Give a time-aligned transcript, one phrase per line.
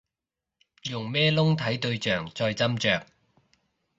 [0.89, 3.05] 用咩窿睇對象再斟酌